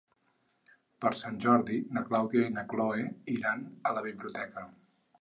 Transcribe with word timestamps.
Per 1.05 1.11
Sant 1.19 1.37
Jordi 1.45 1.77
na 1.97 2.03
Clàudia 2.09 2.49
i 2.49 2.57
na 2.57 2.65
Cloè 2.75 3.07
iran 3.39 3.65
a 3.91 3.97
la 4.01 4.07
biblioteca. 4.11 4.71